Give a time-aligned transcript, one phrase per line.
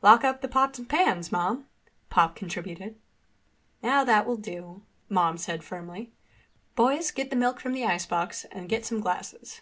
[0.00, 1.66] "Lock up the pots and pans, Mom,"
[2.08, 2.98] Pop contributed.
[3.82, 6.14] "Now that will do," Mom said firmly.
[6.74, 9.60] "Boys, get the milk from the icebox and get some glasses."